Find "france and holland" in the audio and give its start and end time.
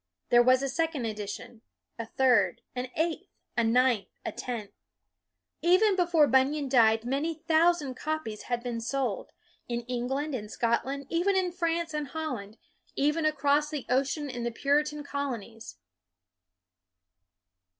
11.51-12.57